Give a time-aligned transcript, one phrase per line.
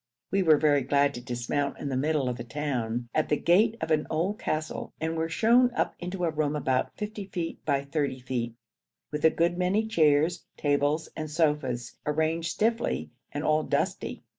[0.31, 3.77] We were very glad to dismount in the middle of the town, at the gate
[3.81, 7.83] of an old castle, and were shown up into a room about 50 feet by
[7.83, 8.55] 30 feet,
[9.11, 14.23] with a good many chairs, tables, and sofas, arranged stiffly, and all dusty.